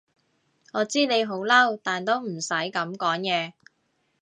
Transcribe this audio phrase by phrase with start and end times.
[0.73, 3.53] 我知你好嬲，但都唔使噉講嘢